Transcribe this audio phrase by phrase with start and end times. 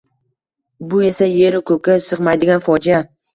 [0.93, 3.05] Bu esa yer-u ko‘kka sig‘maydigan fojia...